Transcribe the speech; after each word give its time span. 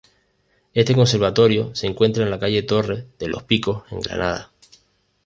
Este 0.73 0.95
conservatorio 0.95 1.75
se 1.75 1.85
encuentra 1.85 2.23
en 2.23 2.31
la 2.31 2.39
calle 2.39 2.63
Torre 2.63 3.05
de 3.19 3.27
los 3.27 3.43
Picos, 3.43 3.83
en 3.91 3.99
Granada. 4.01 4.51